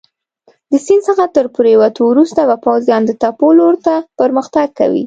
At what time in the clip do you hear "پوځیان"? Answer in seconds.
2.65-3.01